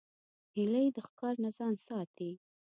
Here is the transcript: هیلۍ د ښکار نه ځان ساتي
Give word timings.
هیلۍ 0.55 0.87
د 0.95 0.97
ښکار 1.07 1.35
نه 1.43 1.49
ځان 1.57 1.73
ساتي 1.87 2.31